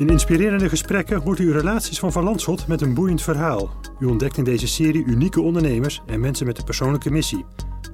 [0.00, 3.70] In inspirerende gesprekken wordt u relaties van Van Landschot met een boeiend verhaal.
[3.98, 7.44] U ontdekt in deze serie unieke ondernemers en mensen met een persoonlijke missie.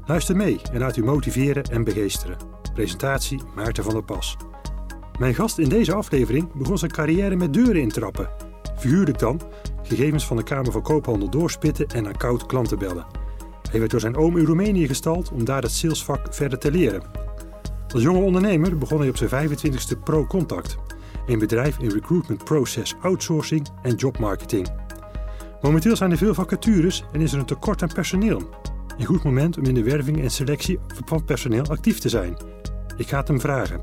[0.04, 2.36] Luister mee en laat u motiveren en begeesteren.
[2.74, 4.36] Presentatie Maarten van der Pas.
[5.18, 8.30] Mijn gast in deze aflevering begon zijn carrière met deuren intrappen.
[8.78, 9.40] Figuurlijk dan,
[9.82, 13.06] gegevens van de Kamer van Koophandel doorspitten en aan koud klanten bellen.
[13.70, 17.02] Hij werd door zijn oom in Roemenië gestald om daar het salesvak verder te leren.
[17.92, 20.78] Als jonge ondernemer begon hij op zijn 25ste Pro Contact,
[21.26, 24.68] een bedrijf in recruitment process outsourcing en jobmarketing.
[25.60, 28.50] Momenteel zijn er veel vacatures en is er een tekort aan personeel.
[28.98, 32.36] Een goed moment om in de werving en selectie van personeel actief te zijn.
[32.96, 33.80] Ik ga het hem vragen.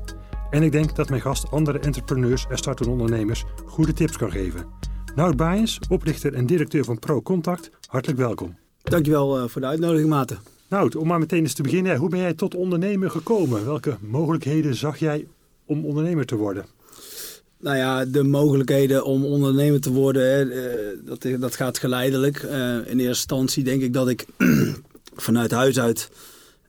[0.50, 4.66] En ik denk dat mijn gast andere entrepreneurs en startende ondernemers goede tips kan geven.
[5.14, 8.56] Nout Baaiens, oprichter en directeur van Pro Contact, hartelijk welkom.
[8.82, 10.38] Dankjewel uh, voor de uitnodiging, Maarten.
[10.68, 13.64] Nout, om maar meteen eens te beginnen, hoe ben jij tot ondernemer gekomen?
[13.64, 15.26] Welke mogelijkheden zag jij
[15.64, 16.64] om ondernemer te worden?
[17.64, 22.42] Nou ja, de mogelijkheden om ondernemer te worden, hè, eh, dat, dat gaat geleidelijk.
[22.42, 24.26] Uh, in eerste instantie denk ik dat ik
[25.26, 26.10] vanuit huis uit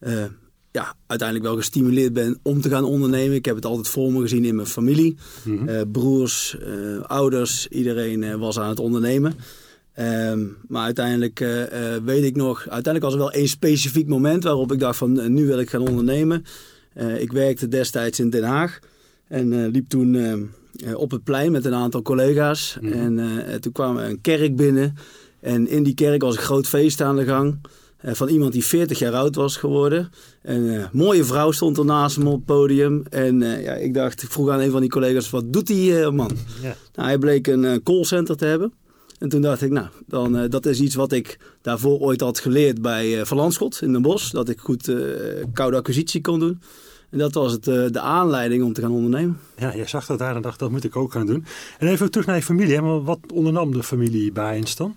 [0.03, 0.23] uh,
[0.71, 3.35] ja, uiteindelijk wel gestimuleerd ben om te gaan ondernemen.
[3.35, 5.15] Ik heb het altijd voor me gezien in mijn familie.
[5.43, 5.91] Mm -hmm.
[5.91, 6.57] broers,
[7.01, 9.33] ouders, iedereen was aan het ondernemen.
[9.99, 11.63] Um, maar uiteindelijk uh,
[12.03, 15.45] weet ik nog, uiteindelijk was er wel één specifiek moment waarop ik dacht van nu
[15.45, 16.45] wil ik gaan ondernemen.
[17.17, 18.79] ik werkte destijds in Den Haag
[19.27, 20.15] en liep toen
[20.95, 22.77] op het plein met een aantal collega's.
[22.81, 22.91] Mm.
[22.91, 24.95] En toen kwam een kerk binnen
[25.39, 27.57] en in die kerk was een groot feest aan de gang.
[28.03, 30.11] van iemand die 40 jaar oud was geworden.
[30.41, 33.03] Een mooie vrouw stond ernaast hem op het podium.
[33.09, 36.31] En ja, ik dacht, ik vroeg aan een van die collega's, wat doet die man?
[36.61, 36.75] Ja.
[36.93, 38.73] Nou, hij bleek een callcenter te hebben.
[39.19, 42.81] En toen dacht ik, nou, dan, dat is iets wat ik daarvoor ooit had geleerd
[42.81, 44.31] bij uh, Van Landschot in Den Bosch.
[44.31, 44.91] Dat ik goed
[45.53, 46.59] koude acquisitie kon doen.
[47.09, 49.39] En dat was het, de aanleiding om te gaan ondernemen.
[49.57, 51.45] Ja, jij zag dat daar en dacht, dat moet ik ook gaan doen.
[51.79, 52.75] En even terug naar je familie.
[52.75, 53.03] Hè?
[53.03, 54.95] Wat ondernam de familie Baaiens dan?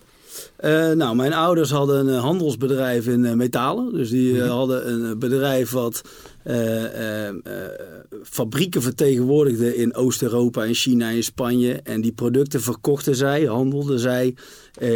[0.61, 3.93] Uh, nou, mijn ouders hadden een handelsbedrijf in uh, metalen.
[3.93, 6.03] Dus die uh, hadden een bedrijf wat
[8.23, 11.81] fabrieken vertegenwoordigde in Oost-Europa, in China en Spanje.
[11.83, 14.35] En die producten verkochten zij, handelden zij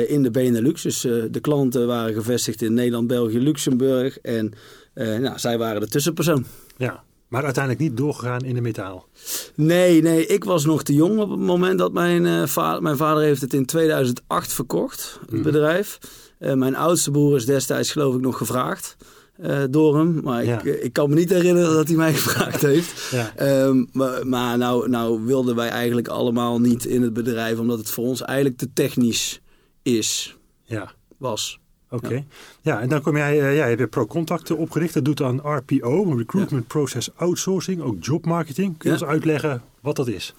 [0.07, 0.83] in de Benelux.
[0.83, 1.01] Dus
[1.31, 4.19] de klanten waren gevestigd in Nederland, België, Luxemburg.
[4.19, 4.53] En
[4.95, 6.45] nou, zij waren de tussenpersoon.
[6.77, 9.09] Ja, maar uiteindelijk niet doorgegaan in de metaal?
[9.55, 12.83] Nee, nee, ik was nog te jong op het moment dat mijn uh, vader...
[12.83, 15.43] Mijn vader heeft het in 2008 verkocht, het mm.
[15.43, 15.99] bedrijf.
[16.39, 18.97] Uh, mijn oudste broer is destijds geloof ik nog gevraagd.
[19.41, 20.21] Uh, door hem.
[20.23, 20.63] Maar ja.
[20.63, 23.11] ik, ik kan me niet herinneren dat hij mij gevraagd heeft.
[23.11, 23.63] Ja.
[23.65, 27.91] Um, maar maar nou, nou wilden wij eigenlijk allemaal niet in het bedrijf, omdat het
[27.91, 29.41] voor ons eigenlijk te technisch
[29.83, 30.37] is.
[30.63, 30.93] Ja.
[31.19, 31.62] Was.
[31.93, 32.15] Oké.
[32.15, 32.25] Ja.
[32.61, 32.81] ja.
[32.81, 34.95] en dan kom jij, ja, je hebt ProContact opgericht.
[34.95, 36.67] Dat doet aan RPO, Recruitment.
[36.67, 38.79] Process Outsourcing, ook jobmarketing.
[38.79, 40.35] Kun je ons uitleggen wat dat is?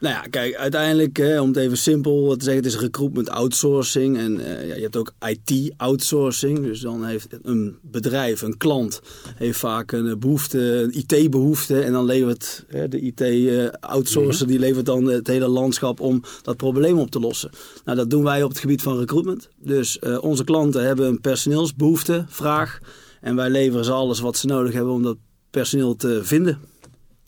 [0.00, 4.18] Nou ja, kijk, uiteindelijk, hè, om het even simpel te zeggen, het is recruitment outsourcing.
[4.18, 6.62] En uh, ja, je hebt ook IT outsourcing.
[6.62, 9.00] Dus dan heeft een bedrijf, een klant,
[9.34, 11.80] heeft vaak een behoefte, een IT-behoefte.
[11.80, 14.58] En dan levert hè, de IT-outsourcer, mm -hmm.
[14.58, 17.50] die levert dan het hele landschap om dat probleem op te lossen.
[17.84, 19.48] Nou, dat doen wij op het gebied van recruitment.
[19.56, 22.78] Dus uh, onze klanten hebben een personeelsbehoefte, vraag.
[23.20, 25.16] En wij leveren ze alles wat ze nodig hebben om dat
[25.50, 26.69] personeel te vinden.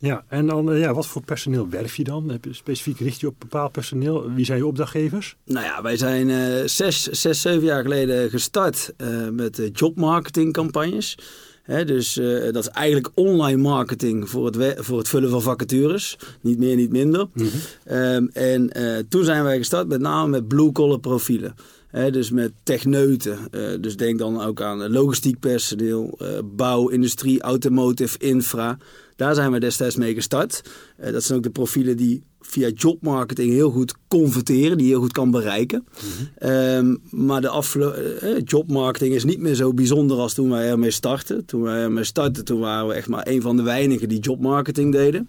[0.02, 2.30] Ja, en dan, ja, wat voor personeel werf je dan?
[2.30, 4.30] Heb je specifiek richt je op bepaald personeel?
[4.30, 5.36] Wie zijn je opdrachtgevers?
[5.44, 11.18] Nou ja, wij zijn uh, zes, zes, zeven jaar geleden gestart uh, met jobmarketingcampagnes.
[11.62, 16.18] He, dus uh, dat is eigenlijk online marketing voor het, voor het vullen van vacatures.
[16.40, 17.26] Niet meer, niet minder.
[17.34, 17.48] Mm
[17.84, 17.96] -hmm.
[17.96, 18.70] um, en
[19.08, 21.54] toen zijn wij gestart met name met blue-collar profielen.
[21.92, 23.38] He, dus met techneuten.
[23.50, 28.78] Uh, dus denk dan ook aan logistiek personeel, uh, bouw, industrie, automotive, infra.
[29.16, 30.62] Daar zijn we destijds mee gestart.
[31.00, 35.02] Uh, dat zijn ook de profielen die via jobmarketing heel goed converteren, die je heel
[35.02, 35.84] goed kan bereiken.
[35.86, 36.08] Mm
[36.38, 36.50] -hmm.
[36.50, 41.44] um, maar de jobmarketing is niet meer zo bijzonder als toen wij ermee startten.
[41.44, 44.92] Toen wij ermee startten, toen waren we echt maar een van de weinigen die jobmarketing
[44.92, 45.28] deden.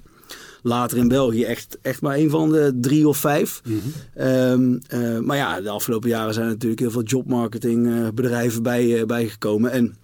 [0.66, 3.62] Later in België echt, echt maar een van de drie of vijf.
[3.66, 4.28] Mm -hmm.
[4.28, 9.72] um, uh, maar ja, de afgelopen jaren zijn er natuurlijk heel veel jobmarketingbedrijven bij, bijgekomen.
[9.72, 9.96] En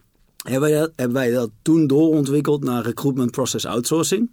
[0.43, 4.29] hebben wij, dat, hebben wij dat toen doorontwikkeld naar recruitment process outsourcing.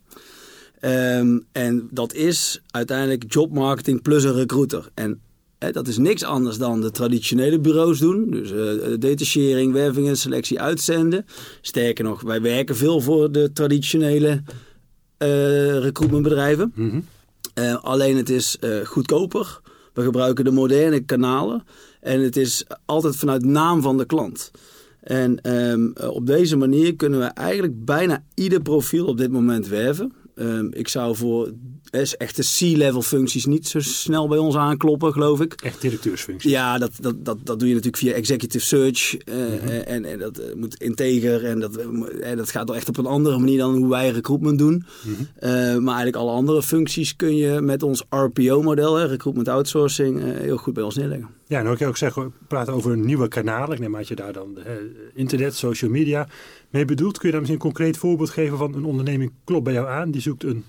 [0.81, 4.88] Um, en dat is uiteindelijk jobmarketing plus een recruiter.
[4.94, 5.20] En
[5.58, 8.31] dat is niks anders dan de traditionele bureaus doen.
[8.31, 11.26] Dus uh, detachering, werving en selectie uitzenden.
[11.61, 14.43] Sterker nog, wij werken veel voor de traditionele
[15.18, 16.72] recruitmentbedrijven.
[16.74, 17.04] Mm -hmm.
[17.64, 19.60] uh, alleen het is goedkoper.
[19.94, 21.64] We gebruiken de moderne kanalen.
[22.00, 24.50] En het is altijd vanuit naam van de klant.
[25.00, 30.12] En um, op deze manier kunnen we eigenlijk bijna ieder profiel op dit moment werven.
[30.36, 31.52] Ehm, ik zou voor
[31.90, 35.52] is echte C-level functies niet zo snel bij ons aankloppen, geloof ik.
[35.52, 36.50] Echt directeursfuncties?
[36.50, 39.16] Ja, dat, dat, dat, dat doe je natuurlijk via executive search.
[39.28, 41.78] Uh, en, en, dat moet integer en dat,
[42.36, 44.84] dat gaat toch echt op een andere manier dan hoe wij recruitment doen.
[45.02, 45.82] Mm -hmm.
[45.84, 50.82] maar eigenlijk alle andere functies kun je met ons RPO-model, recruitment outsourcing, heel goed bij
[50.82, 51.28] ons neerleggen.
[51.46, 53.72] Ja, en dan kan ik ook zeggen, praten over nieuwe kanalen.
[53.72, 54.58] Ik neem aan dat je daar dan
[55.14, 56.28] internet, social media
[56.70, 57.18] mee bedoelt.
[57.18, 60.10] Kun je daar misschien een concreet voorbeeld geven van een onderneming klopt bij jou aan,
[60.10, 60.64] die zoekt een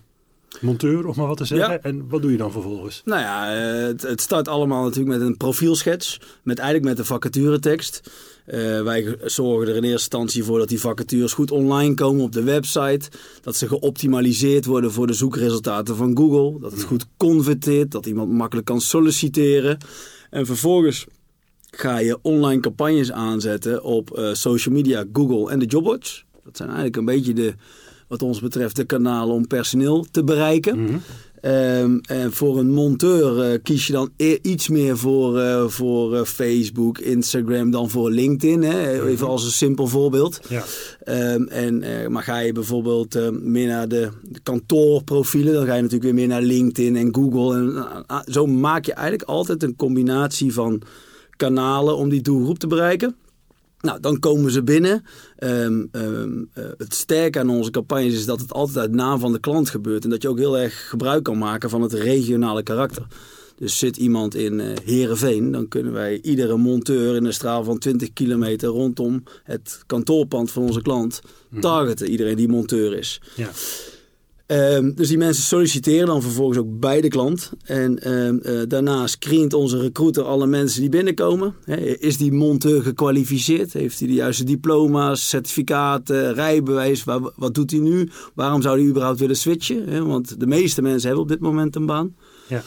[0.62, 1.72] monteur, of maar wat te zeggen.
[1.72, 1.82] Ja.
[1.82, 3.02] En wat doe je dan vervolgens?
[3.06, 3.48] Nou ja,
[3.88, 6.20] het, het, start allemaal natuurlijk met een profielschets.
[6.44, 8.12] Met eigenlijk met een vacaturetekst.
[8.48, 12.32] Uh, wij zorgen er in eerste instantie voor dat die vacatures goed online komen op
[12.32, 13.10] de website.
[13.42, 16.60] Dat ze geoptimaliseerd worden voor de zoekresultaten van Google.
[16.60, 19.78] Dat het goed converteert, dat iemand makkelijk kan solliciteren.
[20.30, 21.06] En vervolgens
[21.78, 26.24] ga je online campagnes aanzetten op uh, social media, Google en de Jobwatch.
[26.44, 27.54] Dat zijn eigenlijk een beetje de,
[28.08, 30.80] wat ons betreft, de kanalen om personeel te bereiken.
[30.80, 31.02] Mm -hmm.
[31.52, 36.26] um, en voor een monteur uh, kies je dan e iets meer voor, uh, voor
[36.26, 38.62] Facebook, Instagram dan voor LinkedIn.
[38.62, 38.92] Hè?
[38.92, 39.28] Even mm -hmm.
[39.28, 40.40] als een simpel voorbeeld.
[40.50, 40.64] Ja.
[41.34, 46.04] Um, en, maar ga je bijvoorbeeld meer naar de, de, kantoorprofielen, dan ga je natuurlijk
[46.04, 47.58] weer meer naar LinkedIn en Google.
[47.58, 50.82] En, zo maak je eigenlijk altijd een combinatie van
[51.38, 53.16] kanalen om die doelgroep te bereiken.
[53.80, 55.04] Nou, dan komen ze binnen.
[55.40, 59.32] Um, um, uh, het sterke aan onze campagnes is dat het altijd uit naam van
[59.32, 60.04] de klant gebeurt.
[60.04, 63.08] En dat je ook heel erg gebruik kan maken van het regionale karakter.
[63.56, 67.78] Dus zit iemand in uh, Heerenveen, dan kunnen wij iedere monteur in een straal van
[67.78, 71.22] 20 kilometer rondom het kantoorpand van onze klant
[71.60, 72.10] targeten.
[72.10, 73.22] Iedereen die monteur is.
[73.36, 73.50] Ja.
[74.52, 77.52] Um, dus die mensen solliciteren dan vervolgens ook bij de klant.
[77.64, 81.56] En um, uh, daarna screent onze recruiter alle mensen die binnenkomen.
[81.64, 83.74] He, is die monteur gekwalificeerd?
[83.74, 87.04] Heeft hij de juiste diploma's, certificaten, rijbewijs?
[87.04, 88.10] Waar, wat doet hij nu?
[88.34, 89.90] Waarom zou hij überhaupt willen switchen?
[89.90, 92.16] He, want de meeste mensen hebben op dit moment een baan.
[92.48, 92.64] Ja.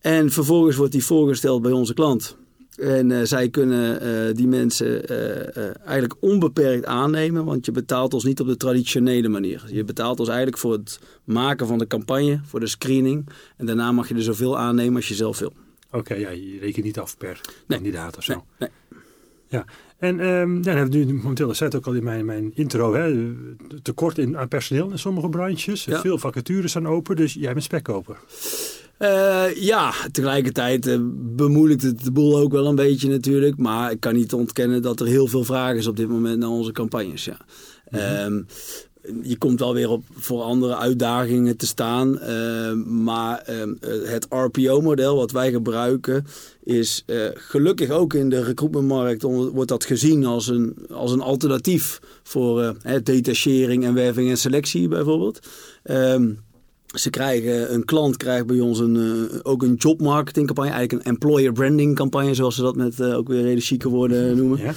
[0.00, 2.36] En vervolgens wordt hij voorgesteld bij onze klant.
[2.76, 8.24] En uh, zij kunnen uh, die mensen uh, eigenlijk onbeperkt aannemen, want je betaalt ons
[8.24, 9.64] niet op de traditionele manier.
[9.70, 13.28] Je betaalt ons eigenlijk voor het maken van de campagne, voor de screening.
[13.56, 15.52] En daarna mag je er zoveel aannemen als je zelf wil.
[15.86, 17.78] Oké, okay, ja, je rekent niet af per nee.
[17.78, 18.32] kandidaat of zo.
[18.32, 19.00] Nee, nee.
[19.48, 19.64] Ja,
[19.98, 22.24] en um, ja, dan hebben we nu momenteel, dat zei het ook al in mijn,
[22.24, 23.34] mijn intro, hè,
[23.82, 25.84] tekort in, aan personeel in sommige branches.
[25.84, 26.00] Ja.
[26.00, 28.16] Veel vacatures staan open, dus jij bent spekkoper.
[28.98, 33.56] Uh, ja, tegelijkertijd uh, bemoeilijkt het de boel ook wel een beetje natuurlijk.
[33.56, 36.48] Maar ik kan niet ontkennen dat er heel veel vraag is op dit moment naar
[36.48, 37.24] onze campagnes.
[37.24, 37.36] Ja.
[37.90, 38.32] Mm -hmm.
[38.32, 38.46] um,
[39.22, 42.18] je komt wel weer op voor andere uitdagingen te staan.
[42.22, 43.42] Uh, maar
[44.04, 46.26] het RPO-model wat wij gebruiken
[46.62, 47.04] is
[47.34, 53.84] gelukkig ook in de recruitmentmarkt wordt dat gezien als een, als een alternatief voor detachering
[53.84, 55.46] en werving en selectie bijvoorbeeld.
[55.84, 56.44] Um,
[56.94, 61.52] ze krijgen, een klant krijgt bij ons een, uh, ook een jobmarketingcampagne, eigenlijk een employer
[61.52, 64.58] branding campagne, zoals ze dat met uh, ook weer hele chique woorden noemen.
[64.58, 64.72] Ja.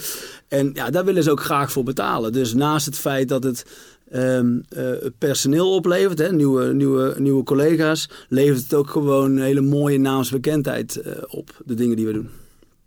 [0.48, 2.32] En ja, daar willen ze ook graag voor betalen.
[2.32, 3.66] Dus naast het feit dat het
[4.14, 9.62] um, uh, personeel oplevert, hè, nieuwe, nieuwe, nieuwe collega's, levert het ook gewoon een hele
[9.62, 12.30] mooie naamsbekendheid op, de dingen die we doen.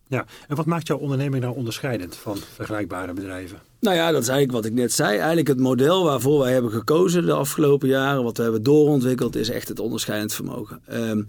[0.06, 3.58] Ja, en wat maakt jouw onderneming nou onderscheidend van vergelijkbare bedrijven?
[3.82, 5.16] Nou ja, dat is eigenlijk wat ik net zei.
[5.16, 9.50] Eigenlijk het model waarvoor wij hebben gekozen de afgelopen jaren, wat we hebben doorontwikkeld, is
[9.50, 10.80] echt het onderscheidend vermogen.
[10.92, 11.26] Um,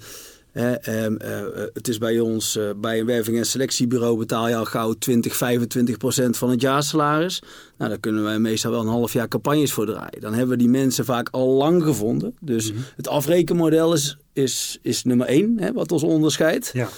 [0.53, 1.29] eh, um, uh,
[1.74, 5.36] het is bij ons, uh, bij een werving- en selectiebureau betaal je al gauw 20,
[5.36, 7.41] 25 procent van het jaarsalaris.
[7.77, 10.22] Nou, daar kunnen wij meestal wel een half jaar campagnes voor draaien.
[10.22, 12.36] Dan hebben we die mensen vaak al lang gevonden.
[12.39, 12.86] Dus mm -hmm.
[12.95, 16.72] het afrekenmodel is, is, is nummer één, hè, wat ons onderscheidt.
[16.74, 16.89] Ja.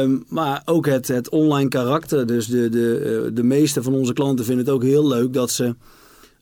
[0.00, 2.26] Um, maar ook het, het online karakter.
[2.26, 5.74] Dus de, de, de meeste van onze klanten vinden het ook heel leuk dat ze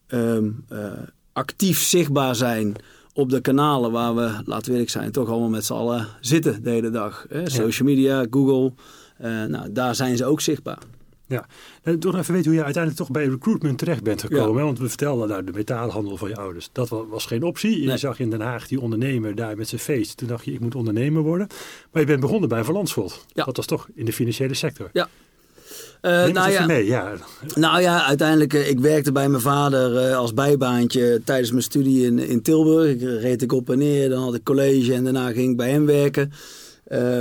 [0.08, 0.64] um,
[1.32, 2.76] actief zichtbaar zijn
[3.12, 6.62] op de kanalen waar we, laten we eerlijk zijn, toch allemaal met z'n allen zitten
[6.62, 7.26] de hele dag.
[7.28, 7.50] Hè?
[7.50, 8.72] Social media, Google,
[9.20, 10.78] uh, nou, daar zijn ze ook zichtbaar.
[11.26, 11.46] Ja,
[11.82, 14.58] en toch even weten hoe je uiteindelijk toch bij recruitment terecht bent gekomen.
[14.58, 14.64] Ja.
[14.64, 16.68] Want we vertelden daar de metaalhandel van je ouders.
[16.72, 17.80] Dat was geen optie.
[17.80, 17.96] Je nee.
[17.96, 20.16] zag in Den Haag die ondernemer daar met zijn feest.
[20.16, 21.46] Toen dacht je, ik moet ondernemer worden.
[21.92, 23.26] Maar je bent begonnen bij Van Landschot.
[23.32, 23.44] Ja.
[23.44, 24.90] Dat was toch in de financiële sector.
[24.92, 25.08] Ja,
[26.02, 27.12] Uh, nou, ja, mee, ja.
[27.54, 32.06] nou ja, uiteindelijk, uh, ik werkte bij mijn vader uh, als bijbaantje tijdens mijn studie
[32.06, 32.90] in, in Tilburg.
[32.90, 35.70] Ik reed ik op en neer, dan had ik college en daarna ging ik bij
[35.70, 36.32] hem werken.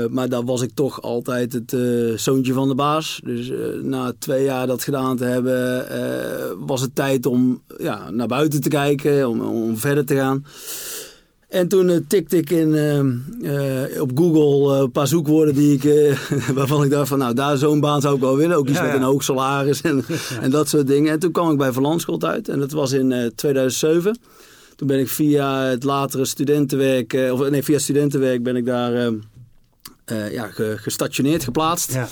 [0.09, 1.75] maar dan was ik toch altijd het
[2.15, 3.21] zoontje van de baas.
[3.23, 5.85] Dus na twee jaar dat gedaan te hebben,
[6.65, 10.45] was het tijd om ja, naar buiten te kijken, om, om verder te gaan.
[11.49, 16.15] En toen uh, tikte ik in, uh, uh, op Google een paar zoekwoorden die ik,
[16.55, 18.57] waarvan ik dacht van nou daar zo'n baan zou ik wel willen.
[18.57, 18.97] Ook iets ja, met ja.
[18.97, 20.41] een hoog salaris en, ja.
[20.41, 21.11] en dat soort dingen.
[21.11, 24.17] En toen kwam ik bij Van Landschot uit en dat was in 2007.
[24.75, 29.11] toen ben ik via het latere studentenwerk, of nee, via studentenwerk ben ik daar
[30.11, 31.93] uh, ja, gestationeerd, geplaatst.
[31.93, 32.07] Ja.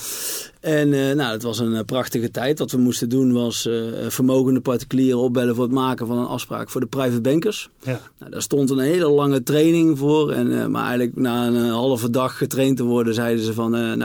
[0.60, 2.60] En uh, nou, het was een prachtige tijd.
[2.60, 6.70] Wat we moesten doen was uh, vermogende particulieren opbellen voor het maken van een afspraak
[6.70, 7.70] voor de private bankers.
[7.82, 8.00] Ja.
[8.20, 10.32] Nou, daar stond een hele lange training voor.
[10.32, 13.98] En, maar eigenlijk na een halve dag getraind te worden, zeiden ze van nou,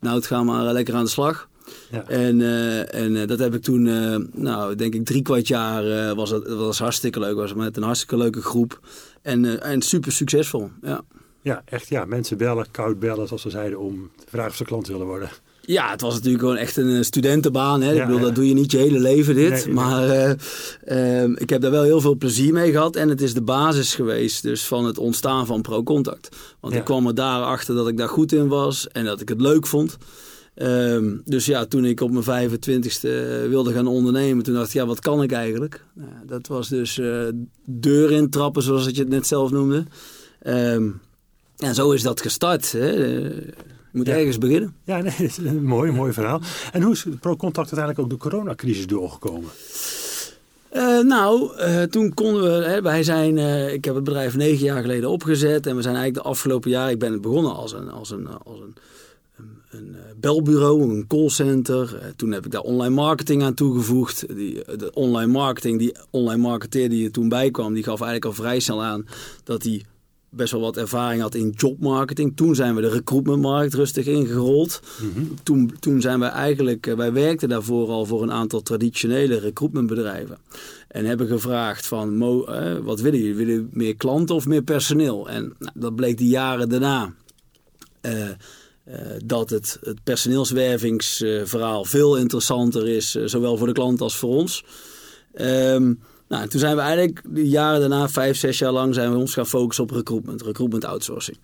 [0.00, 1.48] nou het gaan maar lekker aan de slag.
[1.90, 2.04] Ja.
[2.08, 2.40] En,
[2.90, 3.82] en dat heb ik toen,
[4.32, 7.34] nou denk ik drie kwart jaar was het was hartstikke leuk.
[7.34, 8.80] Was met een hartstikke leuke groep.
[9.22, 10.70] En, en super succesvol.
[10.82, 11.04] Ja.
[11.44, 12.04] Ja, echt ja.
[12.04, 15.30] Mensen bellen, koud bellen, zoals ze zeiden, om te vragen of ze klant willen worden.
[15.60, 17.82] Ja, het was natuurlijk gewoon echt een studentenbaan.
[17.82, 17.94] Hè.
[17.94, 19.66] ik bedoel, dat doe je niet je hele leven dit.
[19.72, 20.32] maar uh,
[21.24, 22.96] uh, ik heb daar wel heel veel plezier mee gehad.
[22.96, 26.36] En het is de basis geweest dus van het ontstaan van ProContact.
[26.60, 29.40] Want ik kwam er daarachter dat ik daar goed in was en dat ik het
[29.40, 29.96] leuk vond.
[30.54, 34.86] Um, dus ja, toen ik op mijn 25ste wilde gaan ondernemen, toen dacht ik, ja,
[34.86, 35.84] wat kan ik eigenlijk?
[35.94, 37.22] Nou, dat was dus uh,
[37.64, 39.84] deur intrappen, zoals je het net zelf noemde.
[40.46, 41.00] Um,
[41.58, 42.72] en zo is dat gestart.
[42.72, 42.92] Hè.
[43.94, 44.74] Je moet ergens beginnen.
[44.84, 46.40] Ja, nee, is een mooi, mooi verhaal.
[46.72, 49.50] En hoe is ProContact uiteindelijk ook de coronacrisis doorgekomen?
[50.72, 54.64] Uh, nou, uh, toen konden we, hè, wij zijn, uh, ik heb het bedrijf negen
[54.64, 57.90] jaar geleden opgezet en we zijn eigenlijk de afgelopen jaar, ik ben begonnen als een,
[57.90, 58.74] als een, als een,
[59.36, 62.12] een, een belbureau, een callcenter.
[62.16, 64.36] toen heb ik daar online marketing aan toegevoegd.
[64.36, 68.24] Die, de online marketing, die online marketeer die er toen bij kwam, die gaf eigenlijk
[68.24, 69.06] al vrij snel aan
[69.44, 69.84] dat hij
[70.36, 72.36] best wel wat ervaring had in jobmarketing.
[72.36, 74.80] Toen zijn we de recruitmentmarkt rustig ingerold.
[75.00, 79.38] Mm toen, toen zijn we eigenlijk, eh, wij werkten daarvoor al voor een aantal traditionele
[79.38, 80.38] recruitmentbedrijven.
[80.88, 83.34] En hebben gevraagd van, mo, eh, wat willen jullie?
[83.34, 85.28] Willen jullie meer klanten of meer personeel?
[85.28, 87.14] En nou, dat bleek die jaren daarna.
[88.02, 88.28] Uh,
[89.24, 94.64] dat het, het personeelswervingsverhaal veel interessanter is, zowel voor de klant als voor ons.
[95.34, 99.16] Um, nou, toen zijn we eigenlijk de jaren daarna, vijf, zes jaar lang, zijn we
[99.16, 101.38] ons gaan focussen op recruitment, recruitment outsourcing.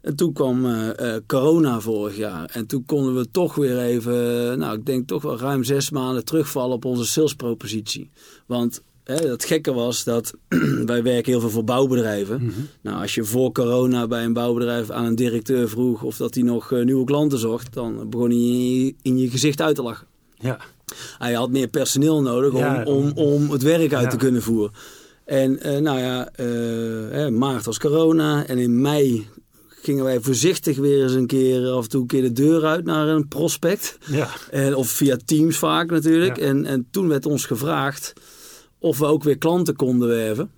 [0.00, 0.90] En toen kwam uh,
[1.26, 2.50] corona vorig jaar.
[2.52, 6.24] En toen konden we toch weer even, nou ik denk toch wel ruim zes maanden
[6.24, 8.10] terugvallen op onze salespropositie.
[8.46, 10.32] Want hè, het gekke was dat
[10.84, 12.42] wij werken heel veel voor bouwbedrijven.
[12.42, 12.60] Mhm.
[12.82, 16.42] Nou, als je voor corona bij een bouwbedrijf aan een directeur vroeg of dat hij
[16.42, 20.06] nog uh, nieuwe klanten zocht, dan begon hij in je gezicht uit te lachen.
[20.34, 20.58] Ja.
[21.18, 24.72] Hij had meer personeel nodig om, om, om het werk uit te kunnen voeren.
[25.24, 29.26] En uh, nou ja, uh, maart was corona en in mei
[29.82, 32.84] gingen wij voorzichtig weer eens een keer af en toe een keer de deur uit
[32.84, 33.98] naar een prospect.
[34.06, 34.28] Ja.
[34.50, 36.38] En, of via Teams vaak natuurlijk.
[36.38, 38.12] En, en toen werd ons gevraagd
[38.78, 40.50] of we ook weer klanten konden werven.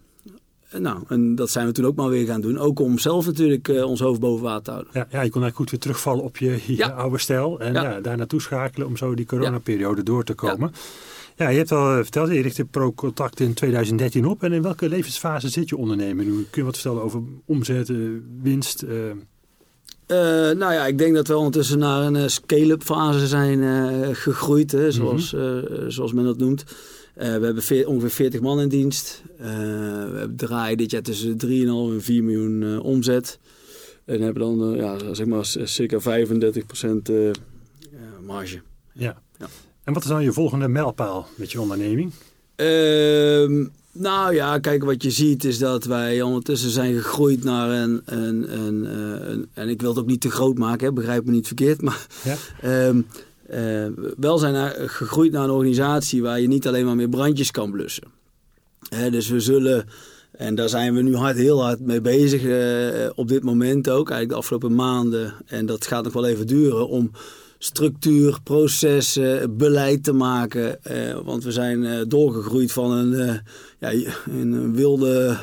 [0.79, 2.59] Nou, en dat zijn we toen ook maar weer gaan doen.
[2.59, 4.91] Ook om zelf natuurlijk uh, ons hoofd boven water te houden.
[4.95, 7.61] Ja, ja, je kon eigenlijk goed weer terugvallen op je, je oude stijl.
[7.61, 8.01] En ja.
[8.01, 10.73] daar naartoe schakelen om zo die coronaperiode door te komen.
[11.37, 11.49] Ja.
[11.49, 14.43] je hebt al verteld, je richtte ProContact in 2013 op.
[14.43, 16.33] En in welke levensfase zit je ondernemen nu?
[16.33, 17.93] Kun je wat vertellen over omzet,
[18.43, 18.83] winst?
[18.83, 18.91] Uh...
[20.07, 20.17] Uh,
[20.51, 25.33] nou ja, ik denk dat we ondertussen naar een scale-up fase zijn gegroeid, hè, zoals,
[25.33, 25.91] mm -hmm.
[25.91, 26.65] zoals men dat noemt.
[27.21, 29.23] Uh, we hebben ongeveer 40 man in dienst.
[29.41, 33.39] Uh, we draaien dit jaar tussen 3,5 en 4 miljoen uh, omzet.
[34.05, 36.05] En hebben dan ja, zeg maar circa 35%
[38.27, 38.61] marge.
[38.93, 39.23] Ja.
[39.39, 39.47] ja.
[39.85, 42.13] En wat is dan je volgende mijlpaal met je onderneming?
[42.57, 48.03] Ehm, nou ja, kijk, wat je ziet is dat wij ondertussen zijn gegroeid naar een...
[48.05, 48.85] een, een,
[49.31, 51.83] een en ik wil het ook niet te groot maken, hè, begrijp me niet verkeerd.
[51.83, 52.87] Maar ja?
[52.87, 53.07] um,
[53.55, 57.71] uh, wel zijn gegroeid naar een organisatie waar je niet alleen maar meer brandjes kan
[57.71, 58.05] blussen.
[59.11, 59.87] dus we zullen,
[60.33, 64.11] en daar zijn we nu hard, heel hard mee bezig uh, op dit moment ook,
[64.11, 65.35] eigenlijk de afgelopen maanden.
[65.47, 67.11] En dat gaat nog wel even duren om
[67.63, 70.79] structuur, processen, beleid te maken.
[70.91, 73.41] Uh, want we zijn doorgegroeid van een,
[73.79, 73.93] ja,
[74.31, 75.37] een wilde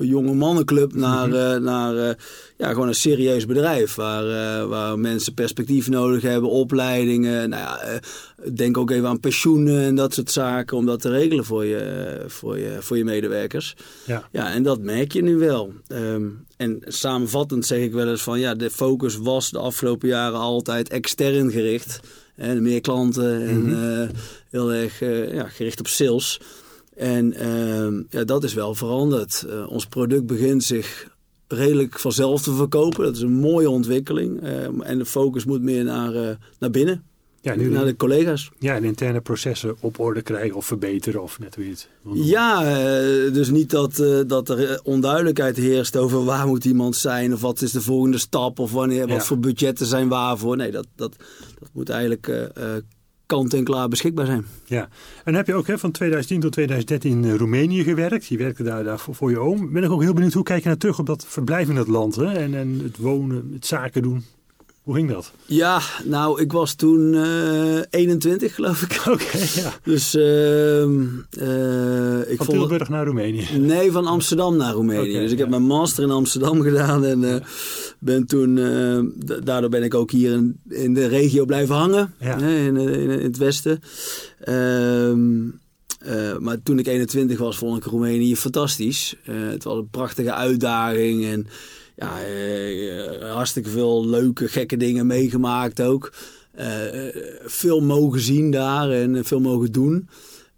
[0.00, 1.62] jonge mannenclub naar, mhm.
[1.62, 2.16] naar
[2.56, 7.48] ja, gewoon een serieus bedrijf waar, waar mensen perspectief nodig hebben, opleidingen.
[7.48, 8.00] Nou ja,
[8.52, 12.24] denk ook even aan pensioenen en dat soort zaken om dat te regelen voor je,
[12.26, 13.76] voor je, voor je medewerkers.
[14.06, 14.28] Ja.
[14.32, 15.72] ja, en dat merk je nu wel.
[15.88, 20.38] Um, en samenvattend zeg ik wel eens van ja, de focus was de afgelopen jaren
[20.38, 22.00] altijd extern gericht.
[22.34, 24.02] En meer klanten en mm -hmm.
[24.02, 24.08] uh,
[24.50, 25.00] heel erg
[25.32, 26.40] ja, gericht op sales.
[26.96, 29.44] En uh, ja, dat is wel veranderd.
[29.48, 31.08] Uh, ons product begint zich
[31.48, 33.04] redelijk vanzelf te verkopen.
[33.04, 34.42] Dat is een mooie ontwikkeling.
[34.42, 37.07] Uh, en de focus moet meer naar, naar binnen.
[37.40, 38.50] Ja, nu, naar de collega's.
[38.58, 42.62] Ja, en interne processen op orde krijgen of verbeteren of net hoe je het Ja,
[42.62, 47.62] uh, dus niet dat, dat er onduidelijkheid heerst over waar moet iemand zijn of wat
[47.62, 50.56] is de volgende stap of wanneer, wat voor budgetten zijn waarvoor.
[50.56, 51.16] Nee, dat, dat,
[51.58, 52.28] dat moet eigenlijk
[53.28, 54.46] kant-en-klaar beschikbaar zijn.
[54.64, 54.88] Ja,
[55.24, 58.26] en heb je ook hè, van 2010 tot 2013 in Roemenië gewerkt.
[58.26, 59.72] Je werkte daar, daar voor, voor, je oom.
[59.72, 61.88] Ben ik ook heel benieuwd, hoe kijk je naar terug op dat verblijf in dat
[61.88, 62.16] land?
[62.16, 62.32] Hè?
[62.32, 64.24] En, en het wonen, het zaken doen.
[64.88, 65.32] Hoe ging dat?
[65.46, 69.02] Ja, nou, ik was toen uh, 21, geloof ik.
[69.12, 69.74] Oké, ja.
[69.82, 73.46] Dus uh, uh, ik van vond Tilburg naar Roemenië?
[73.58, 75.10] Nee, van Amsterdam naar Roemenië.
[75.10, 75.42] Okay, dus ik ja.
[75.42, 77.34] heb mijn master in Amsterdam gedaan en uh,
[77.98, 78.54] ben toen,
[79.44, 82.36] daardoor ben ik ook hier in, in de regio blijven hangen, ja.
[82.36, 83.80] in, in, in, het westen.
[84.40, 85.44] Ehm,
[86.38, 89.16] maar toen ik 21 was, vond ik Roemenië fantastisch.
[89.24, 91.46] het was een prachtige uitdaging en
[91.98, 96.12] ja, uh, hartstikke veel leuke, gekke dingen meegemaakt ook.
[96.58, 96.64] Uh,
[97.44, 100.08] veel mogen zien daar en veel mogen doen.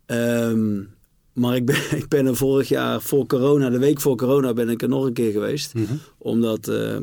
[0.06, 0.88] Um,
[1.32, 4.68] maar ik ben, ik ben er vorig jaar voor corona, de week voor corona, ben
[4.68, 5.74] ik er nog een keer geweest.
[5.74, 6.00] Mm -hmm.
[6.18, 6.96] Omdat uh,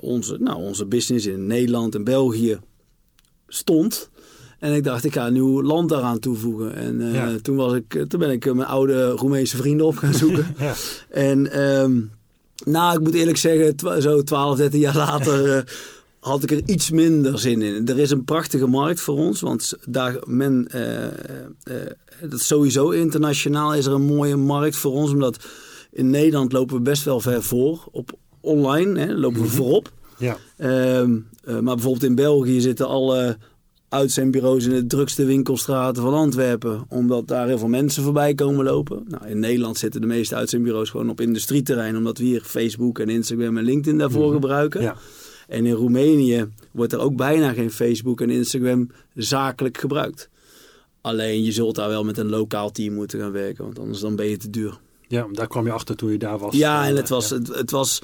[0.00, 2.58] onze, nou, onze business in Nederland en België
[3.46, 4.10] stond.
[4.58, 6.74] En ik dacht, ik ga een nieuw land daaraan toevoegen.
[6.74, 7.36] En uh, ja.
[7.42, 10.46] toen, was ik, toen ben ik mijn oude Roemeense vrienden op gaan zoeken.
[10.58, 10.74] ja.
[11.08, 12.10] En um,
[12.64, 15.62] nou, ik moet eerlijk zeggen, zo 12, 13 jaar later uh,
[16.20, 17.88] had ik er iets minder zin in.
[17.88, 21.10] Er is een prachtige markt voor ons, want daar men, uh, uh,
[22.28, 25.44] dat sowieso internationaal is er een mooie markt voor ons, omdat
[25.90, 27.88] in Nederland lopen we best wel ver voor.
[27.90, 29.56] Op online hè, lopen we -hmm.
[29.56, 29.92] voorop.
[30.18, 30.36] Ja.
[30.56, 33.36] Ehm, maar bijvoorbeeld in België zitten alle
[33.92, 36.84] uitzendbureaus in de drukste winkelstraten van Antwerpen.
[36.88, 39.04] Omdat daar heel veel mensen voorbij komen lopen.
[39.08, 41.96] Nou, in Nederland zitten de meeste uitzendbureaus gewoon op industrieterrein.
[41.96, 44.82] Omdat we hier Facebook en Instagram en LinkedIn daarvoor mm gebruiken.
[44.82, 44.96] Ja.
[45.48, 50.28] En in Roemenië wordt er ook bijna geen Facebook en Instagram zakelijk gebruikt.
[51.00, 53.64] Alleen je zult daar wel met een lokaal team moeten gaan werken.
[53.64, 54.78] Want anders dan ben je te duur.
[55.08, 56.54] Ja, daar kwam je achter toen je daar was.
[56.54, 57.30] Ja, en het was...
[57.30, 58.02] Het, het was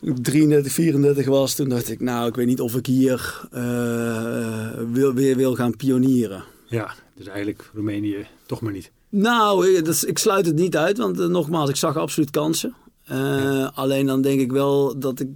[0.00, 3.48] toen ik 33, 34 was, toen dacht ik, nou, ik weet niet of ik hier
[3.54, 6.44] uh, wil, weer wil gaan pionieren.
[6.66, 8.90] Ja, dus eigenlijk Roemenië toch maar niet.
[9.08, 12.74] Nou, dat, ik sluit het niet uit, want uh, nogmaals, ik zag absoluut kansen.
[13.10, 13.72] Uh, ja.
[13.74, 15.28] Alleen dan denk ik wel dat ik,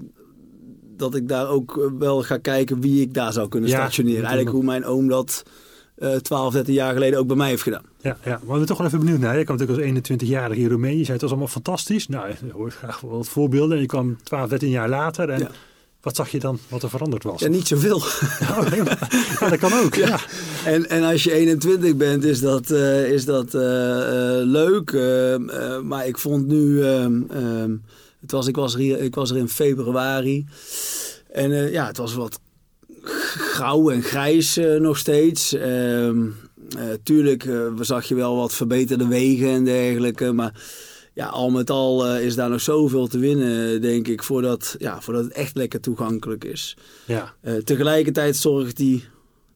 [0.97, 4.25] dat ik daar ook wel ga kijken wie ik daar zou kunnen ja, stationeren.
[4.25, 5.43] Eigenlijk hoe mijn oom dat
[5.99, 7.85] uh, 12, 13 jaar geleden ook bij mij heeft gedaan.
[8.01, 8.31] Ja, ja.
[8.31, 9.39] maar we zijn toch wel even benieuwd naar.
[9.39, 10.99] Je kwam natuurlijk als 21-jarige in Roemenië.
[10.99, 12.09] Je zei het was allemaal fantastisch.
[12.09, 13.77] Nou, je hoort graag wat voorbeelden.
[13.77, 15.31] En je kwam 12, 13 jaar later.
[15.31, 15.51] En ja.
[16.01, 17.41] wat zag je dan wat er veranderd was?
[17.41, 18.03] Ja, niet zoveel.
[18.41, 19.95] Ja, nee, maar, ja dat kan ook.
[19.95, 20.19] Ja.
[20.65, 24.07] En, en als je 21 bent, is dat, uh, is dat uh, uh,
[24.43, 24.93] leuk.
[25.83, 26.83] maar ik vond nu...
[26.85, 27.71] ehm,
[28.21, 30.47] het was, ik, was er ik was er in februari.
[31.33, 32.41] En ja, het was wat
[33.35, 35.55] grauw en grijs uh, nog steeds.
[35.55, 36.25] Uh, uh,
[37.03, 40.33] tuurlijk uh, zag je wel wat verbeterde wegen en dergelijke.
[40.33, 40.63] Maar
[41.15, 45.25] ja, al met al is daar nog zoveel te winnen, denk ik, voordat, ja, voordat
[45.25, 46.77] het echt lekker toegankelijk is.
[47.07, 47.35] Ja.
[47.65, 49.05] tegelijkertijd zorgt die,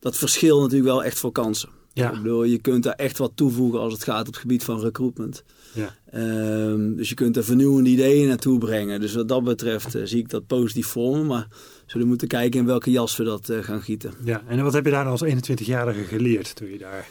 [0.01, 1.78] dat verschil natuurlijk wel echt voor kansen.
[1.99, 2.13] Ja.
[2.13, 4.81] Ik bedoel, je kunt daar echt wat toevoegen als het gaat op het gebied van
[4.81, 5.45] recruitment.
[5.73, 5.95] Ja.
[6.15, 9.01] Um, dus je kunt er vernieuwende ideeën naartoe brengen.
[9.01, 11.23] Dus wat dat betreft uh, zie ik dat positief voor me.
[11.23, 11.47] Maar
[11.87, 14.13] zullen we moeten kijken in welke jas we dat uh, gaan gieten.
[14.25, 17.09] Ja, en wat heb je daar als 21-jarige geleerd toen je daar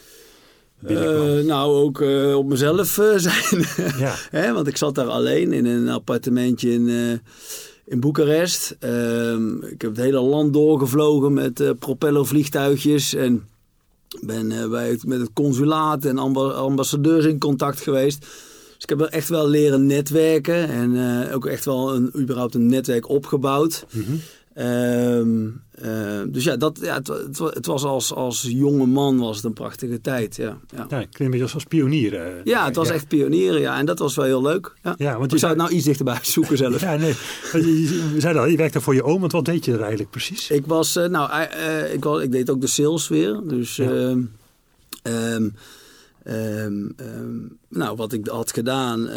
[0.88, 2.02] uh, nou, ook
[2.36, 3.65] op mezelf zijn.
[3.97, 4.15] ja.
[4.30, 6.88] Hè, want ik zat daar alleen in een appartementje in,
[7.86, 8.76] in Boekarest.
[8.80, 13.47] Ehm, ik heb het hele land doorgevlogen met propellervliegtuigjes en
[14.21, 18.19] ben bij het, met het consulaat en ambassadeurs in contact geweest.
[18.19, 22.56] Dus ik heb wel echt wel leren netwerken en uh, ook echt wel een, überhaupt
[22.56, 23.86] een netwerk opgebouwd.
[23.89, 24.21] -hmm.
[24.60, 29.36] Um, uh, dus ja, dat, ja het, het, het, was als, als jonge man was
[29.36, 30.36] het een prachtige tijd.
[30.36, 30.86] Ja, ja.
[30.89, 32.38] ja ik een beetje als pionieren.
[32.38, 32.93] Uh, ja, het was ja.
[32.93, 33.62] echt pionieren.
[33.62, 34.74] Ja, en dat was wel heel leuk.
[34.84, 36.82] Ja, ja want je zou het nou iets dichterbij zoeken zelf.
[36.89, 37.13] ja, nee.
[37.52, 39.20] Je, je zei al, je werkte voor je oom.
[39.20, 40.50] Want wat deed je er eigenlijk precies?
[40.50, 41.41] Ik was, nou,
[41.91, 43.41] ik, was, ik deed ook de sales weer.
[43.43, 43.78] Dus...
[43.78, 45.56] Um,
[46.30, 49.16] Um, um, nou, wat ik had gedaan uh,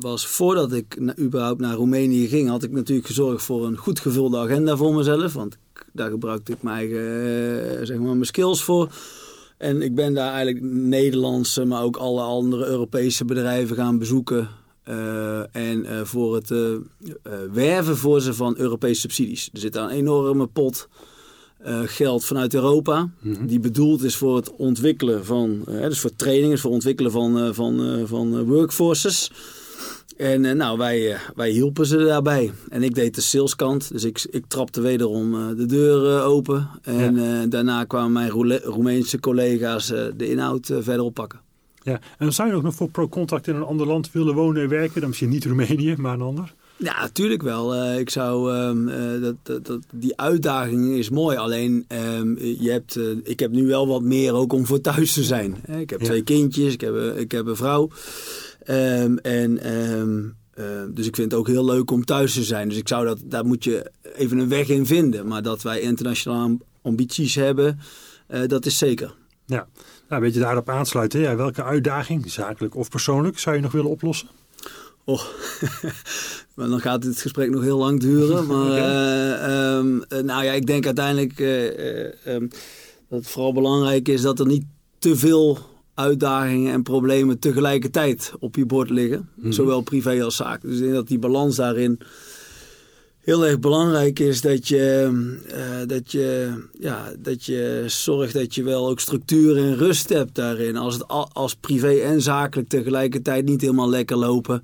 [0.00, 4.38] was voordat ik überhaupt naar Roemenië ging, had ik natuurlijk gezorgd voor een goed gevulde
[4.38, 5.32] agenda voor mezelf.
[5.32, 5.56] Want
[5.92, 7.00] daar gebruikte ik mijn eigen,
[7.80, 8.88] uh, zeg maar, mijn skills voor.
[9.58, 14.48] En ik ben daar eigenlijk Nederlandse, maar ook alle andere Europese bedrijven gaan bezoeken.
[14.88, 16.54] Uh, en voor het
[17.52, 19.50] werven voor ze van Europese subsidies.
[19.52, 20.88] Er zit daar een enorme pot
[21.84, 23.10] geld vanuit Europa.
[23.20, 23.46] Mm -hmm.
[23.46, 27.38] Die bedoeld is voor het ontwikkelen van, uh, dus voor trainingen, voor het ontwikkelen van,
[27.38, 29.30] uh, van, van workforces.
[30.16, 32.52] En nou, wij, wij hielpen ze daarbij.
[32.68, 36.68] En ik deed de saleskant, dus ik, ik trapte wederom de deur open.
[36.82, 37.46] En ja.
[37.46, 38.30] daarna kwamen mijn
[38.62, 41.40] Roemeense collega's de inhoud verder oppakken.
[41.82, 44.62] Ja, en dan zou je ook nog voor ProContact in een ander land willen wonen
[44.62, 45.00] en werken?
[45.00, 46.54] Dan misschien niet Roemenië, maar een ander?
[46.82, 47.74] Ja, natuurlijk wel.
[47.74, 51.36] Uh, ik zou, um, uh, dat, dat, dat, die uitdaging is mooi.
[51.36, 51.86] Alleen,
[52.18, 55.22] um, je hebt, uh, ik heb nu wel wat meer ook om voor thuis te
[55.22, 55.56] zijn.
[55.78, 56.06] Ik heb ja.
[56.06, 57.90] twee kindjes, ik heb, ik heb een vrouw.
[58.68, 59.54] Um, en,
[60.94, 62.68] dus ik vind het ook heel leuk om thuis te zijn.
[62.68, 65.26] Dus ik zou dat, daar moet je even een weg in vinden.
[65.26, 67.78] Maar dat wij internationale ambities hebben,
[68.46, 69.14] dat is zeker.
[69.46, 69.68] Ja,
[70.08, 71.20] nou, weet je daarop aansluiten.
[71.20, 74.28] Ja, welke uitdaging, zakelijk of persoonlijk, zou je nog willen oplossen?
[75.04, 75.22] Oh,
[76.54, 78.46] maar dan gaat het gesprek nog heel lang duren.
[78.52, 82.48] Maar uh, um, nou ja, ik denk uiteindelijk uh, um,
[83.08, 84.64] dat het vooral belangrijk is dat er niet
[84.98, 85.58] te veel
[85.94, 89.28] uitdagingen en problemen tegelijkertijd op je bord liggen.
[89.34, 89.52] Mm-hmm.
[89.52, 90.62] Zowel privé als zaak.
[90.62, 92.00] Dus ik denk dat die balans daarin
[93.20, 95.10] heel erg belangrijk is dat je,
[95.46, 100.34] uh, dat, je, ja, dat je zorgt dat je wel ook structuur en rust hebt
[100.34, 100.76] daarin.
[100.76, 104.62] Als het als privé en zakelijk tegelijkertijd niet helemaal lekker lopen,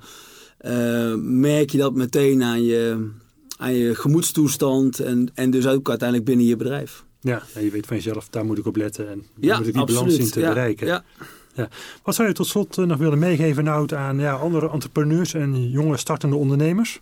[0.61, 3.11] uh, merk je dat meteen aan je,
[3.57, 7.05] aan je gemoedstoestand en, en dus ook uiteindelijk binnen je bedrijf.
[7.21, 9.67] Ja, en je weet van jezelf, daar moet ik op letten en daar ja, moet
[9.67, 10.87] ik die balans in te ja, bereiken.
[10.87, 11.05] Ja.
[11.59, 11.69] Ja.
[12.03, 15.71] Wat zou je tot slot eh, nog willen meegeven nou, aan ja, andere entrepreneurs en
[15.71, 17.01] jonge startende ondernemers?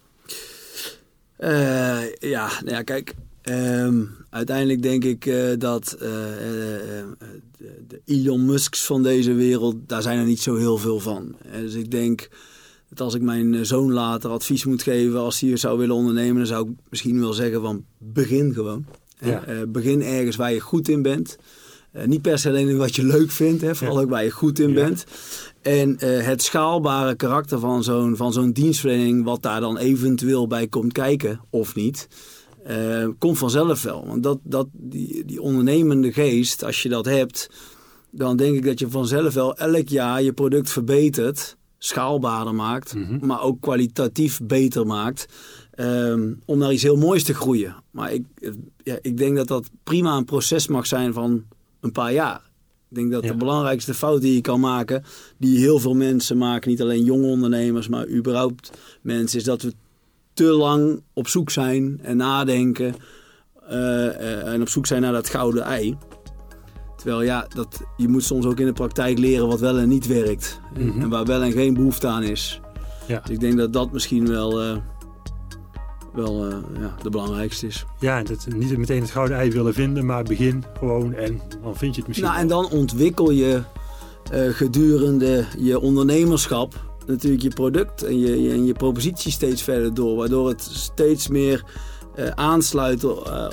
[1.38, 3.14] Uh, ja, nou ja, kijk.
[3.42, 6.08] Um, uiteindelijk denk ik uh, dat uh,
[7.88, 11.36] de, Elon Musks van deze wereld, daar zijn er niet zo heel veel van.
[11.52, 12.28] dus ik denk
[12.88, 16.46] dat als ik mijn zoon later advies moet geven, als hij zou willen ondernemen, dan
[16.46, 18.84] zou ik misschien wel zeggen van begin gewoon.
[19.20, 19.44] Ja.
[19.68, 21.36] begin ergens waar je goed in bent.
[22.04, 24.02] niet per se alleen in wat je leuk vindt, hè, vooral ja.
[24.02, 24.74] ook waar je goed in ja.
[24.74, 25.04] bent.
[25.62, 30.66] En uh, het schaalbare karakter van zo'n, van zo'n dienstverlening, wat daar dan eventueel bij
[30.66, 32.08] komt kijken of niet,
[33.18, 34.06] komt vanzelf wel.
[34.06, 37.50] Want dat, dat, die, die ondernemende geest, als je dat hebt,
[38.10, 43.26] dan denk ik dat je vanzelf wel elk jaar je product verbetert, schaalbaarder maakt, mm-hmm.
[43.26, 45.26] maar ook kwalitatief beter maakt.
[45.78, 47.76] Um, om naar iets heel moois te groeien.
[47.90, 48.24] Maar ik,
[48.82, 51.44] ja, ik denk dat dat prima een proces mag zijn van
[51.80, 52.40] een paar jaar.
[52.88, 53.30] Ik denk dat ja.
[53.30, 55.04] de belangrijkste fout die je kan maken,
[55.38, 58.70] die heel veel mensen maken, niet alleen jonge ondernemers, maar überhaupt
[59.02, 59.72] mensen, is dat we
[60.32, 62.94] te lang op zoek zijn en nadenken
[63.70, 65.96] uh, uh, en op zoek zijn naar dat gouden ei.
[67.06, 70.06] Terwijl ja, dat, je moet soms ook in de praktijk leren wat wel en niet
[70.06, 70.60] werkt.
[70.78, 71.02] Mm-hmm.
[71.02, 72.60] En waar wel en geen behoefte aan is.
[73.06, 73.20] Ja.
[73.20, 74.64] Dus ik denk dat dat misschien wel...
[74.64, 74.76] Uh,
[76.14, 77.84] wel uh, ja, de belangrijkste is.
[78.00, 81.76] Ja, en dat niet meteen het gouden ei willen vinden, maar begin gewoon en dan
[81.76, 82.28] vind je het misschien.
[82.28, 83.62] Nou, en dan ontwikkel je
[84.32, 86.74] uh, gedurende je ondernemerschap
[87.06, 91.28] natuurlijk je product en je, je, en je propositie steeds verder door, waardoor het steeds
[91.28, 91.64] meer
[92.34, 93.04] aansluit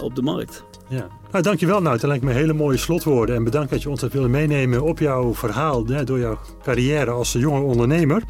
[0.01, 0.63] op de markt.
[0.89, 1.07] Ja.
[1.31, 1.97] Nou, dankjewel nou.
[1.97, 3.35] Dat lijkt me hele mooie slotwoorden.
[3.35, 7.11] En bedankt dat je ons hebt willen meenemen op jouw verhaal hè, door jouw carrière
[7.11, 8.23] als jonge ondernemer.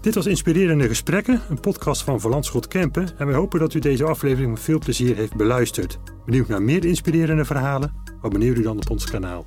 [0.00, 3.08] Dit was Inspirerende Gesprekken, een podcast van Verlandschot Kempen.
[3.18, 5.98] En wij hopen dat u deze aflevering met veel plezier heeft beluisterd.
[6.24, 7.94] Benieuwd naar meer inspirerende verhalen?
[8.22, 9.46] Abonneer u dan op ons kanaal.